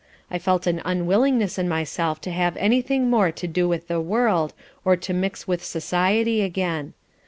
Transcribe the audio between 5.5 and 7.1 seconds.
society again.